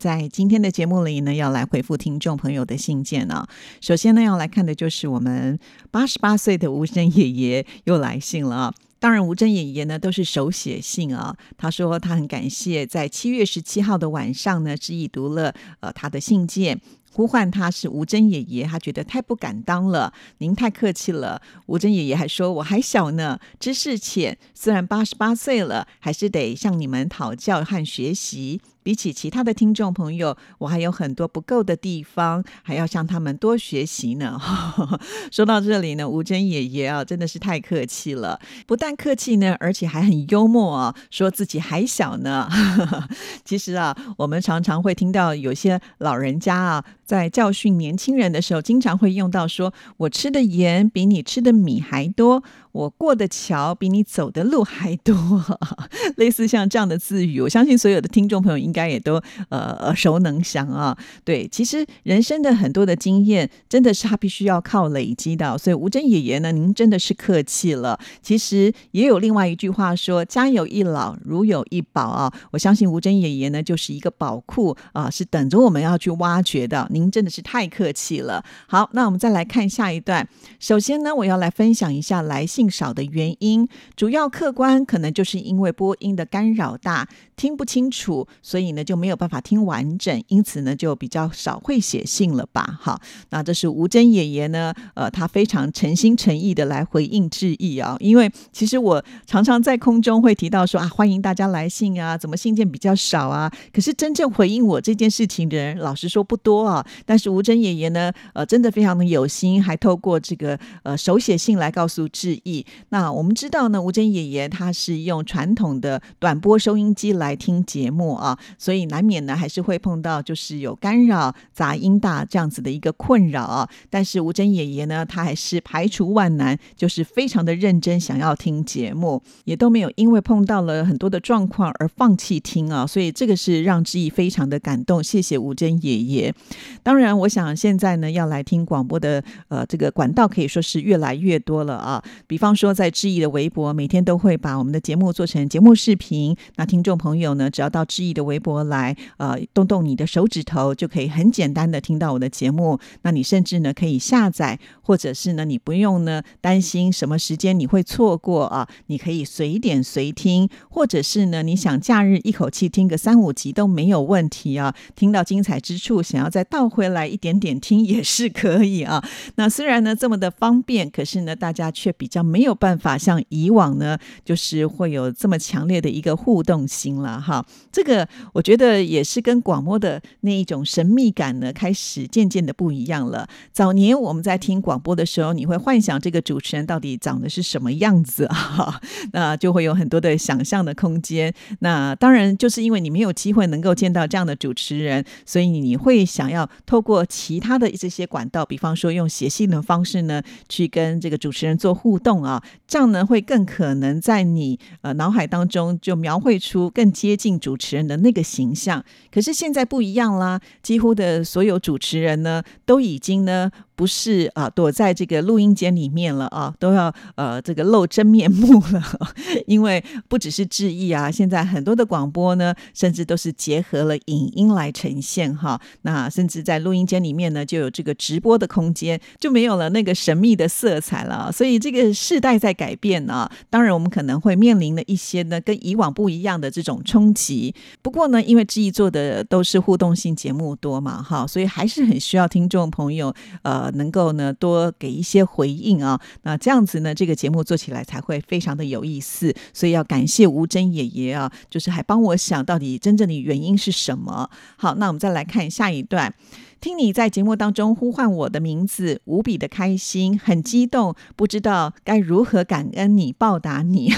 [0.00, 3.46] 在今天的节目里呢，要来回复听众朋友的信件呢。
[3.82, 5.58] 首先呢，要来看的就是我们
[5.90, 8.74] 八十八岁的吴声爷爷又来信了啊。
[8.98, 11.36] 当然，吴珍爷爷呢都是手写信啊。
[11.58, 16.80] 他说他很感谢在七月十七号的晚上呢，志毅读了呃他的信件。
[17.12, 20.14] 呼唤他是吴珍爷爷，他觉得太不敢当了。
[20.38, 21.42] 您太客气了。
[21.66, 28.62] 吴珍爷爷还说我还小呢，知识浅，虽然八十八岁了，还是得向你们讨教和学习。
[28.82, 34.38] 比起其他的听众朋友，我还有很多不够的地方，还要向他们多学习呢。
[35.30, 38.40] 说到这里呢，吴珍爷爷啊，真的是太客气了。
[38.66, 42.48] 不但客气呢，而且还很幽默啊，说自己还小呢。
[43.44, 46.84] 其实啊，我们常常会听到有些老人家啊。
[47.04, 55.14] 在教训年轻人的时候，经常会用到说：“我吃的盐比你吃的米还多，我过的桥比你走的路还多。
[56.16, 60.96] ”类似像这样的字语，我相信所有的听众朋友应该也都呃耳熟能详啊。
[61.24, 65.56] 对，其实人生的很多的经验，真的是他必须要靠累积的。
[65.56, 67.98] 所以吴珍爷爷呢，您真的是客气了。
[68.22, 76.86] 其实也有另外一句话说：“家有一老，如有一宝啊。”我相信吴珍爷爷呢，就是一个宝库啊，是等着我们要去挖掘的。
[76.90, 78.44] 您真的是太客气了。
[78.66, 80.28] 好，那我们再来看下一段。
[80.58, 92.78] 首先呢，我要来分享一下来信少的原因，主要客观可能就是因为播音的干扰大，听不清楚，所以呢就没有办法听完整，因此呢就比较少会写信了吧。
[92.80, 93.00] 好，
[93.30, 97.96] 那这是吴珍爷爷呢，呃，他非常诚心诚意的来回应致意啊。
[98.00, 103.50] 因为其实我常常在空中会提到说啊，欢迎大家来信啊，怎么信件比较少啊？
[103.72, 106.84] 可是真正回应我这件事情的人，老实说不多啊。
[107.06, 112.49] 但是吴珍爷爷呢，呃，真的非常的有心，还透过这个呃手写信来告诉致意。
[112.90, 123.68] 那我们知道呢，吴珍爷爷他是用传统的短波收音机来听节目啊，所以难免呢还是会碰到就是有干扰、杂音大这样子的一个困扰啊。
[123.88, 132.86] 但是吴珍爷爷呢，他还是排除万难，就是非常的认真想要听节目，也都没有因为碰到了很多的状况而放弃听啊。
[132.86, 136.34] 所以这个是让志毅非常的感动，谢谢吴珍爷爷。
[136.82, 142.02] 当然，我想现在呢，要来听广播的呃，这个管道可以说是越来越多了啊。
[142.26, 146.34] 比方说，在志毅的微博，每天都会把我们的节目做成节目视频。
[146.56, 152.80] 那听众朋友呢，只要到志毅的微博来，呃，动动你的手指头，就可以很简单的听到我的节目。
[153.02, 164.74] 那你甚至呢，可以下载，或者是呢，你不用呢担心什么时间你会错过啊，你可以随点随听，或者是呢，你想假日一口气听个三五集都没有问题啊。
[164.96, 166.70] 听到精彩之处，想要再倒。
[166.70, 169.04] 回来一点点听也是可以啊。
[169.34, 177.44] 那虽然呢这么的方便，可是呢大家却比较没有办法像以往呢，就是会有这么强烈的一个互动心了哈。
[177.72, 183.28] 这个我觉得也是跟广播的那一种神秘感呢，开始渐渐的不一样了。
[183.52, 188.80] 早年我们在听广播的时候，你会幻想这个主持人到底长得是什么样子啊？
[189.12, 191.34] 那就会有很多的想象的空间。
[191.58, 196.48] 那当然就是因为你没有机会能够见到这样的主持人，所以你会想要。
[196.66, 208.84] 透过其他的这些管道，比方说用写信的方式呢，去跟这个主持人做互动啊，这样呢会更可能在你呃脑海当中就描绘出更接近主持人的那个形象。
[209.10, 213.50] 可是现在不一样啦，几乎的所有主持人呢都已经呢。
[213.80, 218.82] 不是啊，躲在这个录音间里面了啊，都要呃这个露真面目了。
[219.48, 225.58] 因为不只是志意啊，现在很多的广播呢，甚至都是结合了影音来呈现哈。
[225.80, 231.32] 那甚至在录音间里面呢，就有这个直播的空间，就没有了那个神秘的色彩了。
[231.32, 237.54] 所以这个世代在改变啊，当然我们可能会面临了一些呢跟以往不一样的这种冲击。
[237.80, 243.69] 不过呢，因为志意做的都是互动性节目多嘛哈，所以还是很需要听众朋友呃。
[243.72, 249.34] 能够呢多给一些回应啊，那这样子呢，这个节目做起来才会非常的有意思。
[249.52, 254.30] 所以要感谢吴珍爷爷啊，就是还帮我想到底真正的原因是什么。
[254.56, 256.14] 好，那我们再来看下一段，
[256.60, 263.92] 听你在节目当中呼唤我的名字，无比的开心，很激动，不知道该如何感恩你，报答你。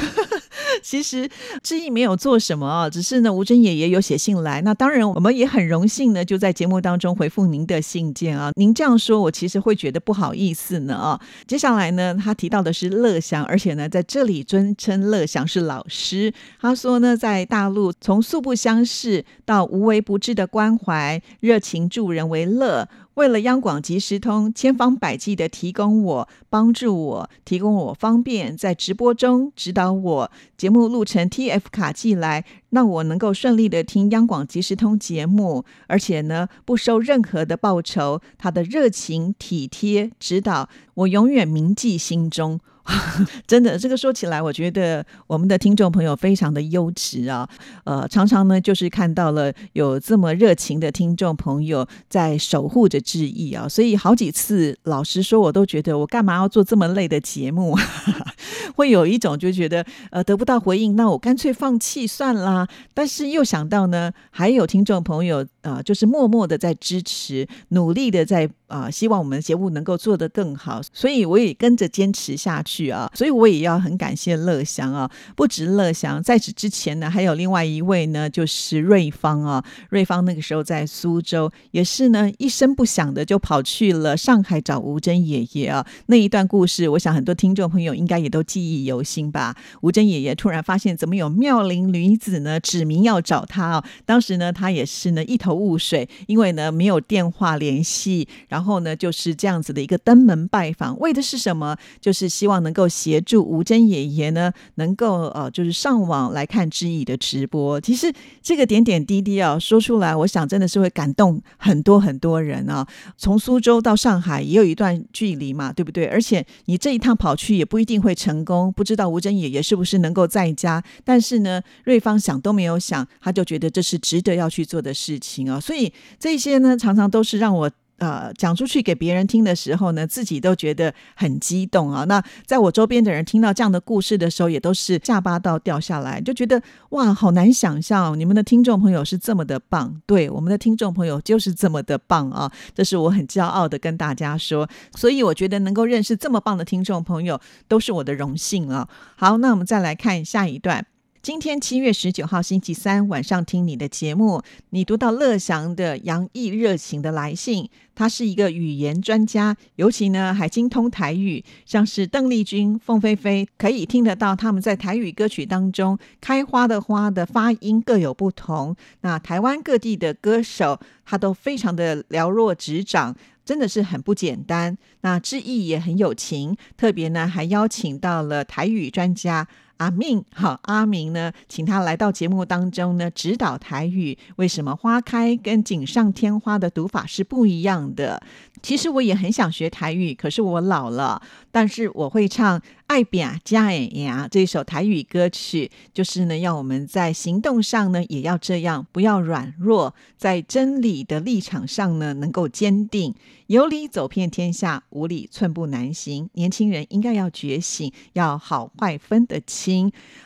[0.83, 1.29] 其实
[1.63, 4.63] 志毅没有做什么啊，只是呢，吴尊爷爷有写信来。
[4.63, 8.51] 那当然，我们也很荣幸呢，就在节目当中回复您的信件啊。
[8.57, 11.21] 您这样说，我其实会觉得不好意思呢啊。
[11.47, 16.33] 接下来呢，他提到的是乐祥，而且呢，在这里尊称乐祥是老师。
[16.61, 22.89] 他说呢，在大陆从素不相识到无微不至的关怀、热情助人为乐。
[23.15, 38.23] 为了央广即时通，千方百计的提供我帮助我，提供我方便，在直播中指导我，节目录成 TF 卡寄来，让我能够顺利的听央广即时通节目，而且呢不收任何的报酬。
[38.39, 42.61] 他的热情、体贴、指导，我永远铭记心中。
[43.47, 47.49] 真的，这个说起来，我觉得我们的听众朋友非常的优质啊。
[47.85, 53.69] 呃，常常呢，就是看到了有这么热情的听众朋友在守护着致意啊。
[53.69, 57.83] 所以好几次，老实说，我都觉得我干嘛要做这么累的节目啊？
[58.75, 62.67] 会有一种就觉得呃得不到回应，那我干脆放弃算啦。
[62.95, 73.11] 但是又想到呢，还有听众朋友呃，就是默默的在支持，努力的在啊，希望我们的节目能够做得更好，所以我也跟着坚持下去啊。
[73.15, 79.65] 所以我也要很感谢乐祥啊，不止乐祥，在此之前呢，还有另外一位呢，就是瑞芳啊。
[79.91, 85.87] 瑞芳那个时候在苏州，也是呢一声不响的就跑去了上海找吴珍爷爷啊。
[86.07, 89.55] 那一段故事，我想很多听众朋友应该也都记忆犹新吧。
[89.83, 93.85] 吴珍爷爷突然发现，怎么有妙龄女子呢指名要找他啊？
[94.07, 101.77] 当时呢，他也是呢一头雾水，因为呢没有电话联系，然后呢就是这样子的一个登门拜访，为的是什么？
[102.01, 107.81] 就是希望能够协助吴珍爷爷呢，能够呃就是上网来看知意的直播。
[107.81, 108.13] 其实
[108.43, 112.87] 这个点点滴滴啊，说出来，我想真的是会感动很多很多人啊。
[113.17, 116.07] 从苏州到上海也有一段距离嘛，对不对？
[116.07, 120.83] 而且你这一趟跑去也不一定会成功，不知道吴珍爷爷是不是能够在家。
[121.05, 125.61] 但是呢，瑞芳想都没有想，他就觉得这是值得要去做的事情啊。
[125.61, 132.05] 所以这些呢，常常都是让我呃讲出去给别人听的时候呢，自己都觉得很激动啊。
[132.05, 136.61] 那在我周边的人听到这样的故事的时候，也都是下巴到掉下来，就觉得
[136.91, 139.95] 哇，好难想象你们的听众朋友是这么的棒。
[140.05, 144.69] 对，我们的听众朋友就是这么的棒啊，这是我很骄傲的跟大家说。
[144.97, 148.89] 所以我觉得能够认识这么棒的听众朋友，都是我的荣幸啊。
[149.15, 150.85] 好，那我们再来看下一段。
[151.23, 157.71] 今天七月十九号星期三晚上听你的节目，你读到乐祥的洋溢热情的来信。
[157.95, 168.75] 他是一个语言专家，尤其呢还精通台语，像是邓丽君、凤飞飞，可以听得到他们在台语歌曲当中开花的花的发音各有不同。
[169.03, 173.15] 那台湾各地的歌手，他都非常的了若指掌，
[173.45, 174.77] 真的是很不简单。
[175.03, 179.47] 那致意也很有情，特别呢还邀请到了台语专家。
[179.83, 184.17] 阿明，好，阿明呢，请他来到节目当中呢，指导台语。
[184.37, 188.23] 为什么花开跟锦上添花的读法是不一样的？
[188.63, 191.21] 其实我也很想学台语，可是我老了。
[191.51, 203.13] 但是我会唱《爱比亚加尔呀》这首台语歌曲，就是呢，要我们在行动上呢也要这样，不要软弱，在真理的立场上呢能够坚定。
[203.49, 206.31] 有理走遍天下，无理寸步难行。
[206.35, 209.72] 年轻人应该要觉醒，要好坏分得清。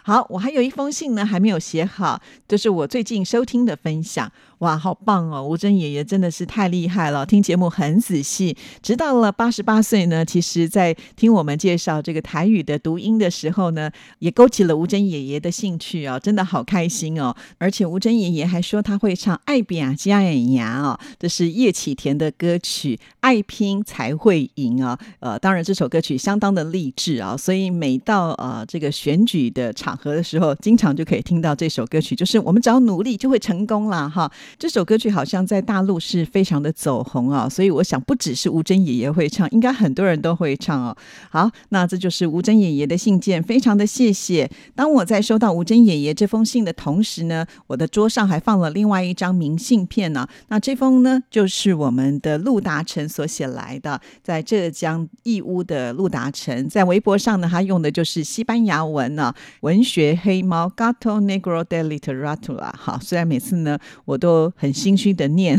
[0.02, 4.30] 好，我还有一封信呢，还没有写好，这是我最近收听的分享。
[4.60, 5.44] 哇，好棒哦！
[5.46, 8.56] 吴珍爷爷真的是太厉害了，听节目很仔细。
[8.80, 17.36] 直到了八十八岁呢，其实在听我们介绍这个台语的读音的时候呢，也勾起了吴珍爷爷的兴趣哦，真的好开心哦！
[17.58, 24.98] 而且吴珍爷爷还说他会唱《爱比亚加眼牙》哦，这是叶启田的歌曲，爱拼才会赢啊！
[25.20, 34.32] 呃，当然这首歌曲相当的励志啊，所以每到呃这个选举的场合的时候，经常就可以听到这首歌曲，就是我们只要努力就会成功啦，哈！
[34.58, 40.96] 这首歌曲好像在大陆是非常的走红啊，所以我想不只是吴珍爷爷会唱，应该很多人都会唱哦。
[41.30, 44.50] 好，那这就是吴珍爷爷的信件，非常的谢谢。
[44.74, 50.26] 当我在收到吴珍爷爷这封信的同时呢，我的桌上还放了另外一张明信片呢。
[50.48, 62.72] 那这封呢，就是我们的陆达成所写来的，在浙江义乌的陆达成，在微博上呢，他用的就是西班牙文呢，文学黑猫 Gato Negro de Literatura。
[62.76, 65.58] 好，虽然每次呢，我都都很心虚的念，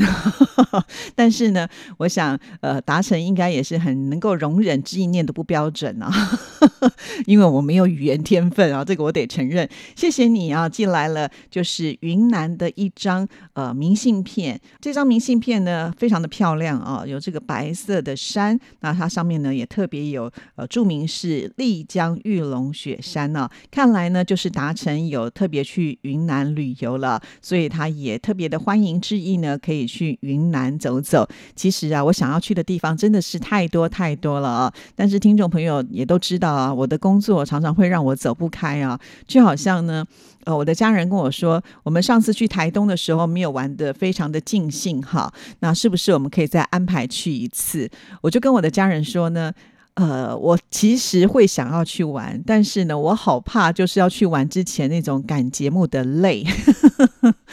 [1.15, 1.67] 但是呢，
[1.97, 6.11] 我想呃，达成应该也是很能够容忍知意念的不标准啊，
[7.25, 9.67] 因为我没有语言天分啊，这个我得承认。
[9.95, 31.25] 谢谢你啊，寄来了就是云南的一张呃明信片，这张明信片呢非常的漂亮啊，有这个白色的山，那它上面呢也特别有呃注明是丽江玉龙雪山呢，看来呢就是达成有特别去云南旅游了，所以他也特别的欢迎之意呢可以去云南走走。
[31.55, 40.05] 其实啊，我想要去的地方真的是太多太多了啊，但是听众朋友也都知道啊，我的工作常常会让我走不开啊，就好像呢。
[40.43, 47.89] 呃，我的家人跟我说，我们上次去台东的时候没有玩的非常的尽兴哈，那是不是我们可以再安排去一次？
[48.21, 49.53] 我就跟我的家人说呢。
[49.95, 56.45] 呃，我其实会想要去玩，但是呢，我好怕就是要去玩之前那种赶节目的累。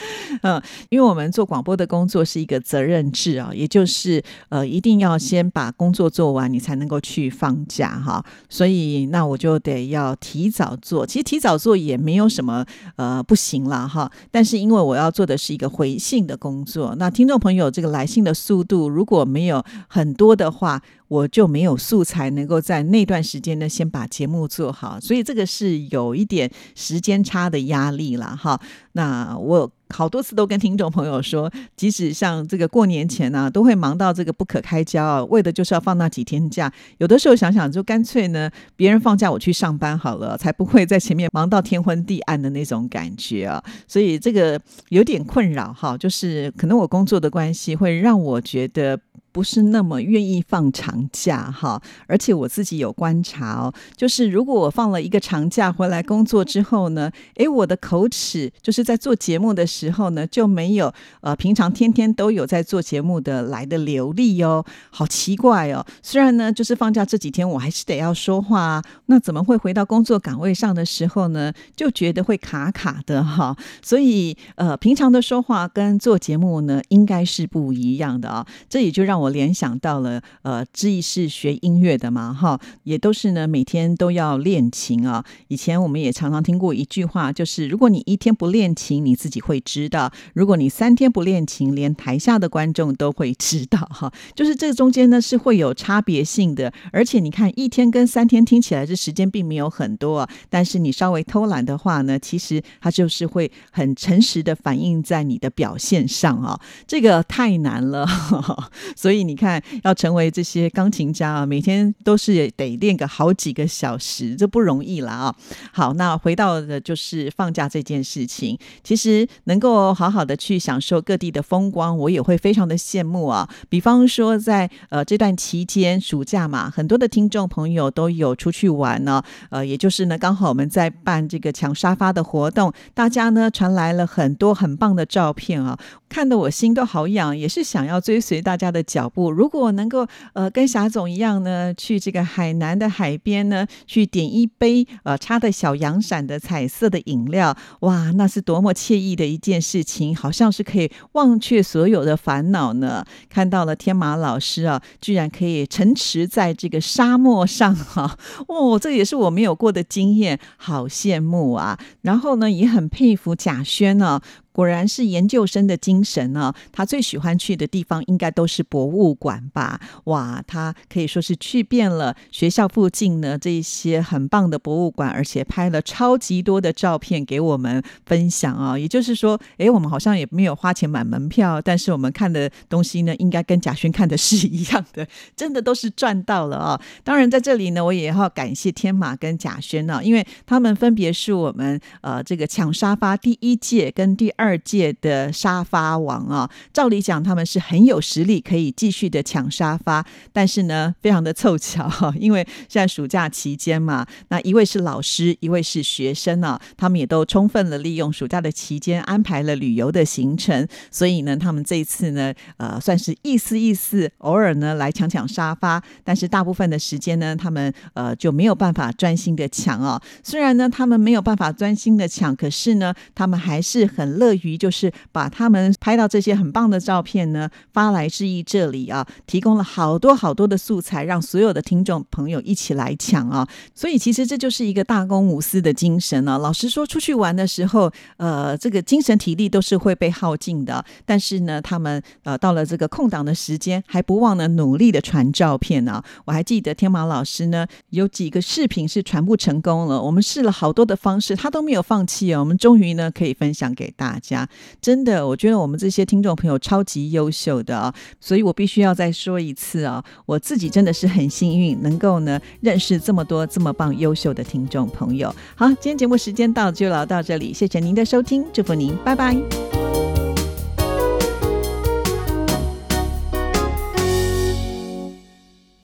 [0.42, 8.24] 嗯，因为我们做广播的工作是一个责任制啊，也就是呃，一定要先把工作做完，你才能够去放假哈。
[8.48, 12.64] 所以那我就得要提早做，其实提早做也没有什么
[12.96, 14.10] 呃不行了哈。
[14.30, 20.82] 但是因为我要做的是一个回信的工作，那听众朋友这个来信的速度如果没有很多的话。
[21.08, 28.58] 我就没有素材能够在那段时间呢，先把节目做好，所以这个是有一点时间差的压力了哈。
[28.92, 36.72] 那我好多次都跟听众朋友说，即使像这个过年前呢，都会忙到这个不可开交，为的就是要放那几天假。
[36.98, 43.62] 有的时候想想，就干脆呢，别人放假我去上班好了，才不会在前面忙到天昏地暗的那种感觉啊。
[43.86, 44.58] 所以这个
[44.88, 48.98] 有点困扰哈，就是可能我工作的关系会让我觉得。
[49.34, 65.84] 不是那么愿意放长假哈，而且我自己有观察哦，就是如果我放了一个长假回来工作之后呢，诶，我的口齿就是在做节目的时候呢就没有呃平常天天都有在做节目的来的流利哦，好奇怪哦。
[66.00, 73.56] 虽然呢就是放假这几天我还是得要说话，那怎么会回到工作岗位上的时候呢就觉得会卡卡的哈？
[73.82, 79.23] 所以呃平常的说话跟做节目呢应该是不一样的啊，这也就让我。
[79.24, 85.24] 我联想到了，呃，志毅是学音乐的嘛，哈，也都是呢，每天都要练琴啊。
[85.48, 94.12] 以前我们也常常听过一句话，就是如果你一天不练琴，你自己会知道；如果你三天不练琴，连台下的观众都会知道，哈。
[94.34, 96.72] 就是这中间呢是会有差别性的。
[96.92, 106.60] 而且你看，一天跟三天听起来这时间并没有很多，啊，但是你稍微偷懒的话呢，其实它就是会很诚实的反映在你的表现上啊。
[106.86, 108.06] 这个太难了，
[108.96, 115.36] 所以所以你看，要成为这些钢琴家啊，每天都是得练个好几个小时，这不容易了啊。
[115.72, 123.48] 好，那回到的就是放假这件事情，其实能够好好的去享受各地的风光，我也会非常的羡慕啊。
[123.68, 129.22] 比方说，在呃这段期间，暑假嘛，很多的听众朋友都有出去玩呢。
[129.50, 135.78] 呃，也就是呢，刚好我们在办这个抢沙发的活动，大家呢传来了很多很棒的照片啊，
[136.08, 139.03] 看得我心都好痒，也是想要追随大家的脚。
[139.04, 153.04] 脚步，如果能够呃跟霞总一样呢，去这个海南的海边呢，去点一杯呃插的小阳伞的彩色的饮料，哇，那是多么惬意的一件事情，好像是可以忘却所有的烦恼呢。
[153.28, 158.16] 看到了天马老师啊，居然可以沉池在这个沙漠上哈，
[158.48, 161.78] 哦，这也是我没有过的经验，好羡慕啊。
[162.00, 164.22] 然后呢，也很佩服贾轩呢。
[164.54, 166.54] 果然是研究生的精神呢。
[166.72, 169.80] 他最喜欢去的地方应该都是博物馆吧？
[170.04, 178.78] 哇，他可以说是去遍了学校附近呢这些很棒的博物馆，而且拍了超级多的照片给我们分享啊。
[178.78, 186.80] 也就是说，哎，我们好像也没有花钱买门票，但是我们看的东西呢，应该跟贾轩看的是一样的， 真的都是赚到了啊！
[187.02, 194.43] 当然，在这里呢，我也要感谢天马跟贾轩啊，因为他们分别是我们呃这个抢沙发第一届跟第二。
[194.44, 200.04] 二届的沙发王啊，照理讲他们是很有实力，可以继续的抢沙发。
[200.34, 210.68] 但是呢，非常的凑巧， 因为现在暑假期间嘛，那一位是老师，一位是学生啊，他们也都充分的利用暑假的期间安排了旅游的行程。
[210.90, 215.82] 所以呢，他们这一次呢，呃，算是意思意思，偶尔呢来抢抢沙发。
[216.04, 219.98] 但是大部分的时间呢，他们呃就没有办法专心的抢啊。
[220.22, 224.33] 虽然呢，他们没有办法专心的抢，可是呢，他们还是很乐。
[224.42, 233.48] 于就是把他们拍到这些很棒的照片呢发来致意这里啊，提供了好多好多的素材，让所有的听众朋友一起来抢啊。
[233.74, 236.38] 所以其实这就是一个大公无私的精神啊。
[236.38, 246.02] 老实说，出去玩的时候，呃，这个精神体力都是会被耗尽的，但是呢，他们呃到了这个空档的时间，还不忘呢努力的传照片呢。
[246.24, 252.40] 我还记得天马老师呢有几个视频是传不成功了，我们试了好多的方式，他都没有放弃哦。
[252.40, 254.48] 我们终于呢可以分享给大家家，
[254.80, 265.34] 真的，我觉得我们这些听众朋友超级优秀的啊，所以我必须要再说一次啊，我自己真的是很幸运，能够呢认识这么多这么棒优秀的听众朋友。
[265.54, 269.83] 好，今天节目时间到就聊到这里，谢谢您的收听，祝福您，拜拜。